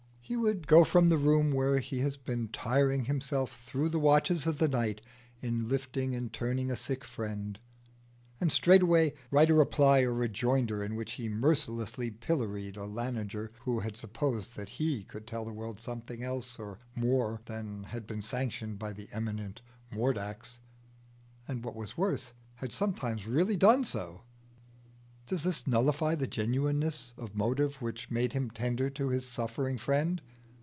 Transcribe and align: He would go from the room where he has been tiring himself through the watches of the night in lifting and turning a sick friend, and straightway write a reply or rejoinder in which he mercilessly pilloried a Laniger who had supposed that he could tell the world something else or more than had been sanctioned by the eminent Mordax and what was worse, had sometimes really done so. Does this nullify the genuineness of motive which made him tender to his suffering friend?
He 0.23 0.37
would 0.37 0.65
go 0.65 0.85
from 0.85 1.09
the 1.09 1.17
room 1.17 1.51
where 1.51 1.79
he 1.79 1.99
has 1.99 2.15
been 2.15 2.47
tiring 2.53 3.03
himself 3.03 3.65
through 3.65 3.89
the 3.89 3.99
watches 3.99 4.47
of 4.47 4.59
the 4.59 4.69
night 4.69 5.01
in 5.41 5.67
lifting 5.67 6.15
and 6.15 6.31
turning 6.31 6.71
a 6.71 6.77
sick 6.77 7.03
friend, 7.03 7.59
and 8.39 8.49
straightway 8.49 9.13
write 9.29 9.49
a 9.49 9.53
reply 9.53 10.03
or 10.03 10.13
rejoinder 10.13 10.81
in 10.85 10.95
which 10.95 11.13
he 11.13 11.27
mercilessly 11.27 12.09
pilloried 12.09 12.77
a 12.77 12.85
Laniger 12.87 13.49
who 13.63 13.81
had 13.81 13.97
supposed 13.97 14.55
that 14.55 14.69
he 14.69 15.03
could 15.03 15.27
tell 15.27 15.43
the 15.43 15.51
world 15.51 15.81
something 15.81 16.23
else 16.23 16.57
or 16.57 16.79
more 16.95 17.41
than 17.43 17.83
had 17.83 18.07
been 18.07 18.21
sanctioned 18.21 18.79
by 18.79 18.93
the 18.93 19.09
eminent 19.11 19.61
Mordax 19.91 20.61
and 21.45 21.61
what 21.65 21.75
was 21.75 21.97
worse, 21.97 22.31
had 22.55 22.71
sometimes 22.71 23.27
really 23.27 23.57
done 23.57 23.83
so. 23.83 24.21
Does 25.27 25.43
this 25.43 25.65
nullify 25.65 26.15
the 26.15 26.27
genuineness 26.27 27.13
of 27.15 27.35
motive 27.35 27.75
which 27.81 28.11
made 28.11 28.33
him 28.33 28.49
tender 28.49 28.89
to 28.89 29.09
his 29.09 29.25
suffering 29.25 29.77
friend? 29.77 30.21